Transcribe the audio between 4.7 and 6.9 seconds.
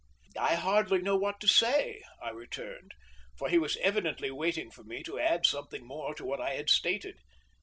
for me to add something more to what I had